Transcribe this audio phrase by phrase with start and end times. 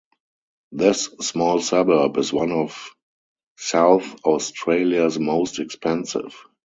[0.71, 2.89] This small suburb is one of
[3.59, 6.33] South Australia's most expensive.